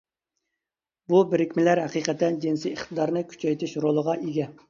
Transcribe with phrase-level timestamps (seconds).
[1.13, 4.51] بۇ بىرىكمىلەر ھەقىقەتەن جىنسىي ئىقتىدارنى كۈچەيتىش رولىغا ئىگە.